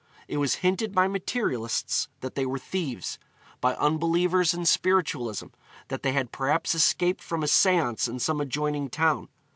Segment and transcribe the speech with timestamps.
[0.27, 3.19] It was hinted by materialists that they were thieves;
[3.59, 5.49] by unbelievers in spiritualism
[5.89, 9.29] that they had perhaps escaped from a seance in some adjoining town.